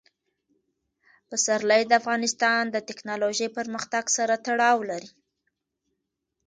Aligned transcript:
پسرلی 1.29 1.81
د 1.87 1.91
افغانستان 2.01 2.63
د 2.69 2.77
تکنالوژۍ 2.89 3.47
پرمختګ 3.57 4.05
سره 4.17 4.33
تړاو 4.45 4.77
لري. 4.89 5.11